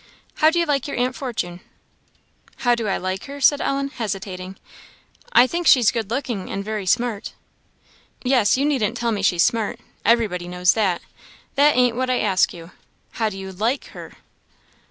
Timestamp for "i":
2.87-2.97, 5.31-5.45, 12.09-12.17